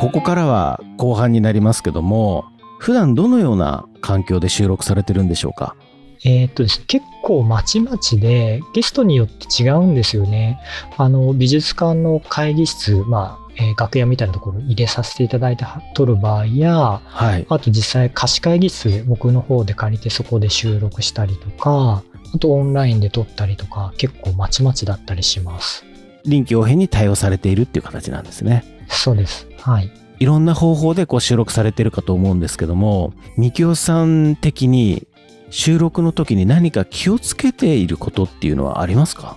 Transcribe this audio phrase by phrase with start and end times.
[0.00, 2.46] ここからは後半になりますけども
[2.78, 5.76] 普段どのような環境で収録されてるんでしょうか？
[6.24, 10.58] えー、っとですね、結構まちまちでゲストによって違うんですよね。
[10.96, 22.02] あの美術館の会議室、まあえー、楽屋みたいなところ入れさせていただいて撮る場合や、はい、あと実際貸し会議室僕の方で借りてそこで収録したりとか
[22.34, 25.84] あとオンラインで撮ったりとか結構まちまちだったりします。
[26.24, 28.64] 臨機応変に対応されているっていう形なんですね。
[28.88, 35.06] そうですはいいろんな方法でこう収録されてるかと思うんですけどもみきおさん的に
[35.50, 39.36] 収録の時に何か気をつけていることっていうのはありますか？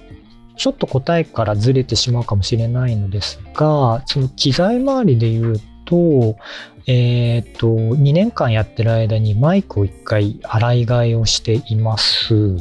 [0.56, 5.56] ちょっと答えからずれてしまうかもしれないのですが、その機材周りで言う
[5.86, 6.38] と、
[6.86, 12.56] えっ、ー、と、2年間やってる間にマイクを1回洗い替えをしています。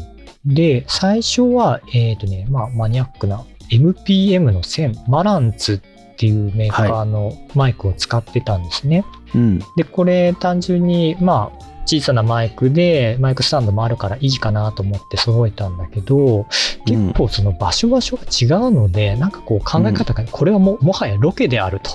[0.44, 9.04] で、最初は、えっ、ー、とね、まあ、マニアックな MPM の1000、マランツっていうメーカーのマイクを使ってたんですね。
[9.32, 16.46] はいうん、で、これ単純に、まあ、小さなマイクでマイクスタンドもあるからいいかなと思って揃えたんだけど
[16.86, 21.90] 結構その場所場所が違うので、うん、なんかこう考え方がこれはももはやロケであると。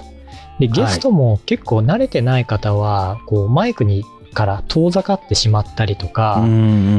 [0.59, 4.04] でゲストも結構慣れてない方はこうマイクに
[4.38, 6.48] から遠ざかってしまったりとか、うんう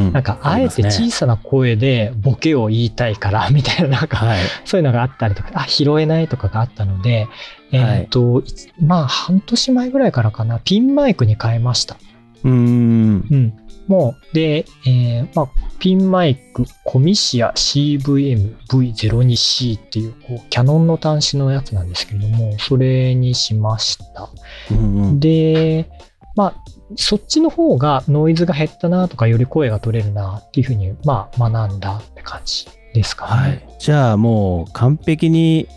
[0.08, 7.28] ん、なんかあえて小さな声でボケを言いたいから みたいななんか、そういうのがあったりとか、あ、拾えないとかがあったので、
[7.70, 8.42] えっ、と、
[8.82, 11.96] まあ半年前ぐらいからかな、ピンマイクに変えました。
[12.42, 13.24] うん。
[13.30, 13.52] うん。
[13.86, 24.28] もう、で、えー、まあ、ピンマイク、コミシア CVM-V02C っていう、こう、キャノンの端子のやつなんですけれども、それにしました。
[24.72, 24.80] うんう
[25.12, 25.88] ん、で、
[26.34, 26.54] まあ、
[26.96, 33.30] そっちの方がノイズが減ったなとか、より声が取れるなっていうふうに、まあ、学んだって感じですかね。
[33.30, 33.68] はい。
[33.78, 35.68] じゃあもう完璧に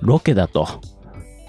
[0.00, 0.68] ロケだと。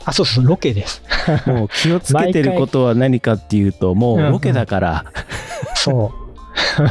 [0.05, 1.03] あ、そうそう、ロケです。
[1.45, 4.91] もう気をつけてることは何かっていうと、もうロケだから。
[4.91, 6.29] うんうん、そう。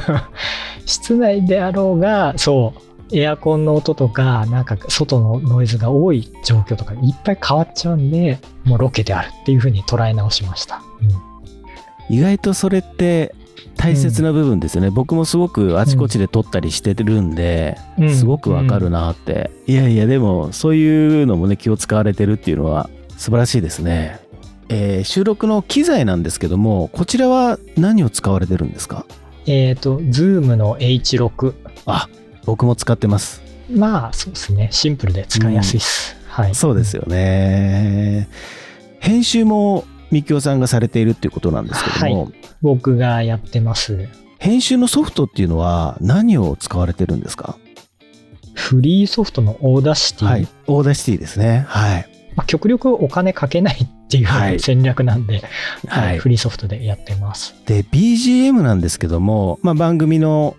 [0.86, 2.88] 室内であろうが、そう。
[3.10, 10.82] エアコンの音とか、なんか外のノイズが多い状況とかいっぱい変わっちゃうんで、もうロケであるっていうふうに捉え直しました。
[11.00, 11.27] うん、
[12.08, 13.34] 意外とそれって
[13.76, 24.20] 大切な部分ですよね、うん、僕もすごくあちこちで撮ったりしてるんで、うん、すごくわかるなって、いやいやでもそういうのもね気を使われてるっていうのは素晴らしいですね。
[24.70, 29.06] えー、収録の機材なんですけども、こちらは何を使われてるんですか？
[29.46, 31.54] えっ、ー、と、Zoom の H6。
[31.86, 32.06] あ、
[32.44, 33.42] 僕も使ってます。
[33.70, 34.68] まあ、そうですね。
[34.70, 36.16] シンプルで使いやすいです。
[36.20, 36.54] うん、はい。
[36.54, 38.28] そうですよね。
[39.00, 42.32] 編集もみきおさんがされているっていうことなんですけども、はい、
[42.62, 44.08] 僕がやってます。
[44.38, 47.56] 編集のソフトっていうのは何を使われてるんですか？
[48.54, 50.28] フリーソフトの Audacity。
[50.28, 51.64] はい、 Audacity ですね。
[51.68, 52.08] はい。
[52.36, 54.24] まあ、極力お金かけないってい
[54.54, 55.42] う戦略なんで、
[55.88, 57.54] はい、はい、フリーソフトでやってます。
[57.66, 60.56] で、BGM なんですけども、まあ、番組の、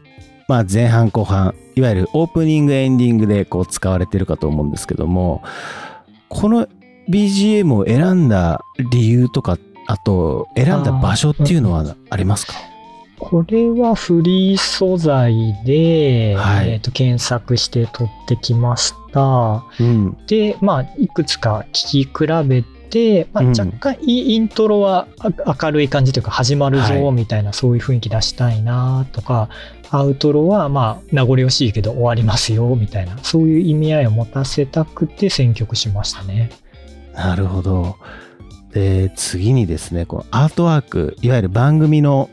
[0.50, 5.42] まあ、前半後半、いわゆるオープニングエンディングでこう使われてるかと思うんですけども、
[6.28, 6.68] この
[7.10, 12.54] BGM を選んだ理由とか、あと選んだ場所っていうのはありますか？
[13.18, 19.66] これはフリー素材で、はい、えー、と検索して取ってきました。
[19.80, 25.08] うん、で、まあ、いくつか聞き比べて、まあ、若干イントロは
[25.62, 29.50] 明るい感じというか始まるぞみたいなそういう雰囲気出したいなとか、
[29.90, 36.52] アウトロはまあ名残惜しいけど終わりますよみたいなそういう意味合いを持たせたくて選曲しましたね。
[37.20, 37.98] なるほど。
[38.74, 42.30] で次にですねこのアートワークいわゆる番組の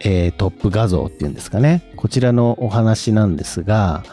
[0.00, 1.90] えー、トップ画像っていうんですかね。
[1.96, 4.04] こちらのお話なんですが、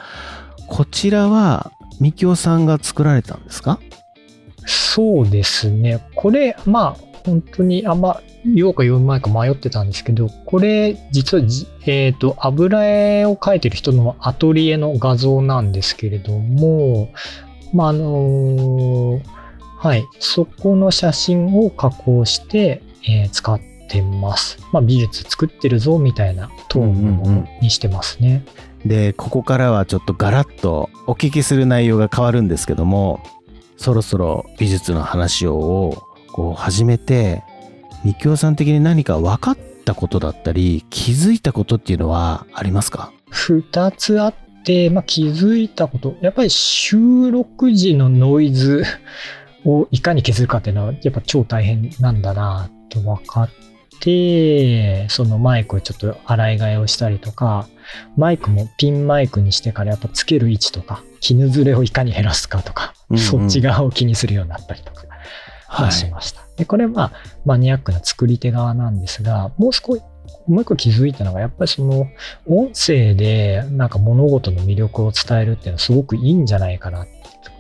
[0.68, 3.80] こちらは、みきおさんが作られたんですか？
[4.66, 6.08] そうですね。
[6.16, 11.44] これ、まあ、本当にあんま言おうか言うまいか迷ってたんですけど、これ、実は
[11.86, 17.12] えっ、ー、と、油絵を描いてる人のアトリエの画像なんですけれども、
[17.74, 19.22] まあ、あのー、
[19.84, 23.60] はい、そこの写真を加工して、えー、使っ
[23.90, 24.58] てます。
[24.72, 28.30] まあ、美術作ってるぞみたいなトーンにしてますね。
[28.30, 28.44] うんうん
[28.84, 33.22] うん、でここからはちょっとガラッとお聞きする内容が変わるんですけども
[33.76, 36.02] そろそろ美術の話を
[36.32, 37.44] こう始めて
[38.06, 44.34] みきおさん的に何か分かったことだったり気づいたことっていうのはありますか？2つあっ
[44.64, 48.86] て、まあ、気づいたことやっぱり収録時のノイズ
[49.66, 53.50] をいかに削るかっていうのはやっぱ超大変なんだなと分かっ、
[55.10, 57.68] そのマイクをちょっと洗い替えをしたりとか、
[58.18, 65.04] マイクもピンマイクにしてからやっぱつける位置とか、絹ずれをいかに減らすかとか、うんうん、そっち側を気にするようになったりとか。
[65.80, 66.42] 出しました。
[66.42, 67.14] はい、でこれは
[67.46, 70.04] マニアックな作り手側なんですが、もう少し
[70.48, 72.08] もう一個気づいたのが、やっぱりその
[72.48, 77.08] 音声でなんか物事の魅力を伝えるっていうのはすごくいいんじゃないかなっ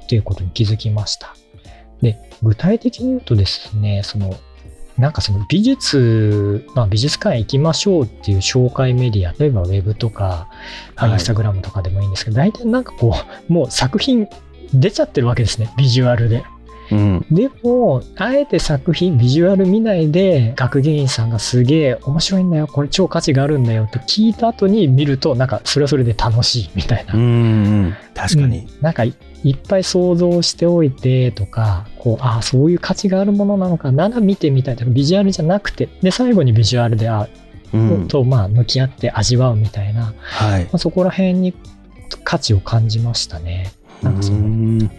[0.07, 1.33] ていうことに気づきました。
[2.03, 4.35] で、具体的に言うとですね、その
[4.97, 10.49] なんかその美術、まあ、美術館へ行きましょうっていう紹介メディア、例えばウェブとか、
[11.01, 13.15] インスタグラムとかでもいいんですけど、大体なんかこ
[13.49, 14.27] う、もう作品
[14.73, 16.43] 出ちゃってるわけですね、ビジュアルで。
[16.91, 27.15] うん、でも、あえて作品、ビジュアル見ないで、学芸員さんがすげえ面白いんだよ、これ超価値があるんだよって聞いた後に見ると、なんかそれはそれで楽しいみたいな。
[27.15, 27.25] うん、う
[27.87, 33.93] ん、確かに、うん、なんかいっぱい想像しておいてとか、こう、ああ、そういう価値があるものなのか。
[33.93, 34.75] な、見てみたい。
[34.75, 37.29] とか、ビジュアルじゃなくて、で、最後にビジュアルで、あ、
[37.73, 41.53] うん、と、まあ、向き合って味わうみたいな、はい、まあ、そこら辺に
[42.25, 43.71] 価値を感じましたね。
[44.01, 44.89] なんかその、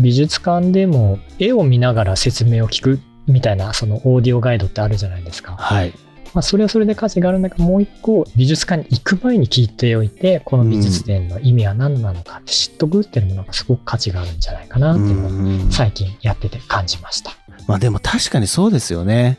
[0.00, 5.56] 美術館でも絵を見ながら説明を聞くみたいな、そのオーディオガイドってあるじゃないですか。
[5.58, 5.92] はい。
[6.34, 17.30] まあ、それはそれで価値があるんだけど、もう一個、美術館に行く前に聞いておいて、この美術展の意味は何なのかって知っとくっていうものがすごく価値があるんじゃないかなっていうのを最近やってて感じました。
[17.68, 19.38] まあでも確かにそうですよね。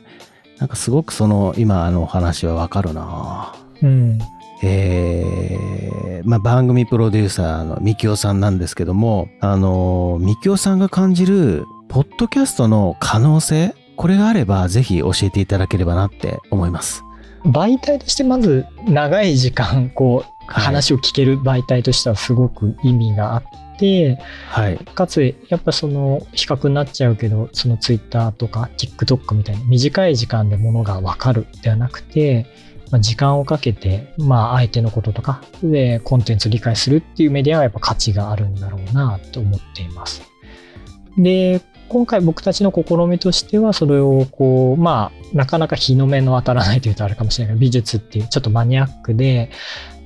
[0.58, 4.20] なんかすごくその今のお話はわかるなうん。
[4.64, 17.04] えー、まあ番組プロデューサーのみきおさんなんですけども、あの、みきおさんが感じる、ポッドキャストの可能性これがあればぜひ教えていただければなって思います。
[17.46, 23.44] 媒体としてまず長い時間こう話を聞ける媒体としてはすごく意味があっ
[23.78, 24.20] て、
[24.50, 32.48] はい、かつやっぱその比較になっちゃうけどそのツイッターとか TikTok みたいな短い時間でものが分かるではなくて、
[32.92, 40.22] まあ、時間をかけて、まあ、相手のこととかでコンテンツを理解するっていうメディアはやっぱ価値があるんだろうなと思っています。
[41.18, 49.50] で今回僕たちの試みとしては、それをこう、まあ、なかなか日の目の当たらないというとあれかもしれないけど、美術っていうちょっとマニアックで、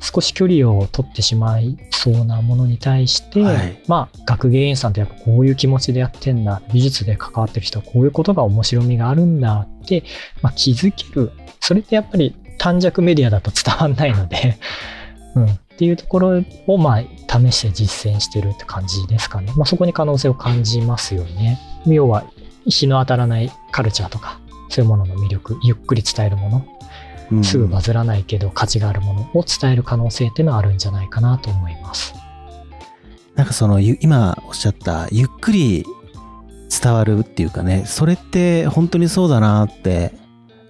[0.02, 10.04] 少し距離を取ってしまいそうなものに対して、はい、まあ、学芸員さんってやっぱこういう気持ちでやってんだ、美術で関わってる人はこういうことが面白みがあるんだって、
[10.42, 11.32] まあ、気づける。
[11.60, 14.58] それってやっぱり短尺メディアだと伝わんないので、
[15.36, 17.02] うん、っていうところを、まあ、
[17.40, 19.52] 試して実践してるって感じですかね。
[19.56, 21.60] まあ、そこに可能性を感じますよね。
[21.86, 22.26] 要は、
[22.66, 24.40] 日の当たらないカルチャーとか、
[24.70, 26.50] そういうものの魅力、ゆっくり伝えるも
[27.30, 32.16] の、すぐバズらないけど価値があるものを伝える可能性っていうのはあるんじゃないかなと思います。
[33.36, 35.86] なんかその、今おっしゃった、ゆっくり
[36.82, 40.14] 伝わるっていうかね、それって本当にそうだなって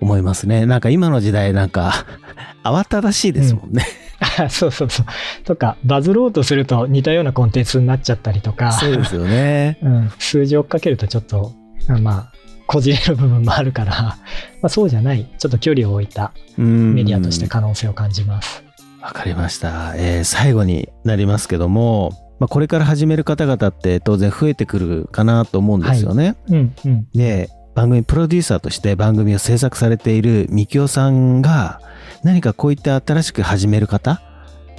[0.02, 0.66] 思いますね。
[0.66, 2.06] なんか今の時代なんか
[2.64, 3.99] 慌ただしいですもんね、うん、
[4.50, 5.06] そうそうそう。
[5.44, 8.72] とか、バズろうとすると似たようなコンテンツになっちゃったりとか。
[8.72, 9.78] そうですよね。
[9.84, 10.12] うん。
[10.20, 11.54] 数字を追っかけるとちょっと、
[12.02, 12.32] まあ、
[12.68, 13.92] こじれる部分もあるから、
[14.62, 18.64] まあ、そうじゃない、ちょっと距離を置いたメディアとして可能性を感じます。
[19.02, 19.94] わかりました。
[19.96, 26.26] えー、最後になりますけども、まあ、これから始める方々って当然増えてくるかなと思うんですよね。
[26.26, 31.80] はい、うんうん、で、番組プロデューサーとして番組を制作されているみきおさんが
[32.24, 34.22] 何かこういった新しく始める方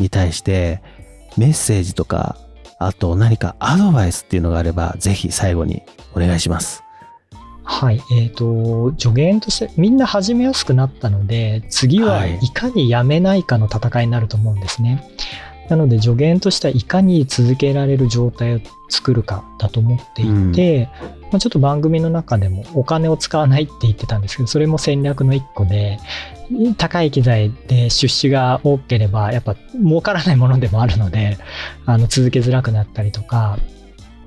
[0.01, 0.83] に対して
[1.37, 2.37] メッセージとか
[2.79, 5.83] あと何かアドバイスっていうのがあればぜひ最後に
[6.15, 6.83] お願いします。
[7.63, 8.03] はい。
[8.11, 14.95] えっ、ー、と、助言としてみんな始めやすくなったので、次はいかにやめないかの戦いになると思うんですね。
[14.95, 15.01] は
[15.47, 26.01] いなので助言としてはいかに続けられる状態を作るかだと思っていて、うん、まあ、ちょっと番組の中でもお金を使わないって言ってたんですけど、それも戦略の一個で、
[26.77, 31.39] 高い機材で出資が多ければ、やっぱ儲からないものでもあるので、
[31.87, 33.57] あの続けづらくなったりとか、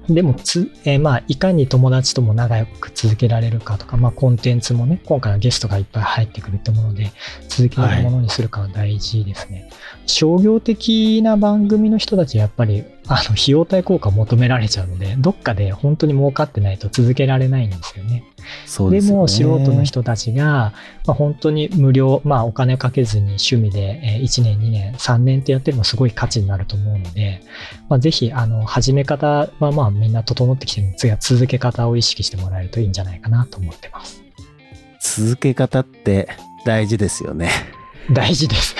[0.09, 7.11] でもつ、えー、まあ、いかに友達とも仲良く続けられるかとか、まあ、コンテンツもね、今回はゲストがいっぱい入ってくるってもので、
[7.47, 9.61] 続けられるものにするかは大事ですね。
[9.61, 9.71] はい、
[10.05, 18.23] 商業的な番組の人たちはやっぱり、あの、費用対効果を求められちゃうので、どっかで本当に儲かってないと続けられないんですよね。
[18.65, 20.73] そうで、ね、も、素人の人たちが、
[21.05, 27.41] まあ、本当に無料、まあ、お金かけずに趣味で1年、2年、3年ってやってるのすごい価値になると思うので、
[27.89, 34.23] まあ、ぜひ、あの、始め方はまあみんな整ってきてるので、次は続け方を意識してもらえるといいんじゃないかなと思ってます。
[35.01, 36.29] 続け方って
[36.65, 37.49] 大事ですよね。
[38.11, 38.75] 大事です。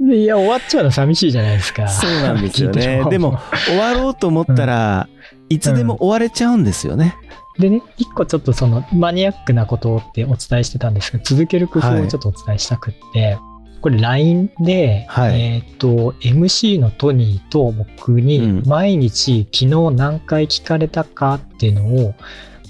[0.00, 1.88] いや、終わっちゃうの寂しいじゃないですか。
[1.88, 3.04] そうなんですよね。
[3.10, 5.08] でも、終わろうと思ったら、
[5.48, 7.16] いつでも終われちゃうんですよね。
[7.56, 13.38] うん、でね、一個ちょっとそのマニアックなことってお伝えしてたんですけど、続ける工夫をちょっとお伝えしたくって、はい、
[13.80, 22.14] これ LINE で、はい、えっ、ー、と、MC のトニーと僕に毎日昨日何回聞かれたかっていうのを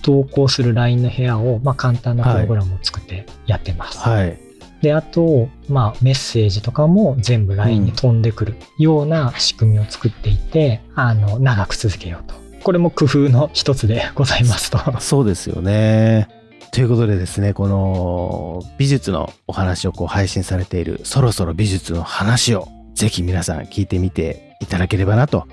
[0.07, 3.99] 投稿する LINE の部屋を、まあ、簡単なプログラムを作ってやってます。
[3.99, 4.39] はい。
[4.81, 12.37] で、あと、まあ、メッセージとかも全部 LINE に飛んでくるような仕組みを作っていて、うん、あの、長く続けようと。
[12.63, 14.79] これも工夫の一つでございますと。
[15.01, 16.29] そうですよね。
[16.71, 25.49] ということでですね、この美術のお話をこう配信されているそろそろ美術の話をぜひ皆さん聞いてみていただければなと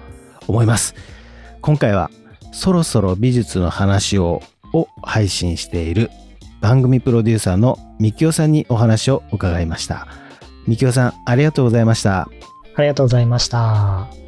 [0.47, 0.93] 思います。
[1.61, 2.11] 今回は
[2.53, 4.41] そろそろ美術の話を
[4.73, 6.09] を配信している
[6.61, 10.07] 番組プロデューサーのみきおさんにお話を伺いました。
[10.65, 12.29] みきおさん、ありがとうございました。
[12.75, 14.22] ありがとうございました。